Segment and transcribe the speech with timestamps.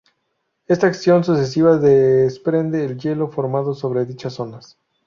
[0.65, 4.75] Esta acción sucesiva desprende el hielo formado sobre dichas zonas.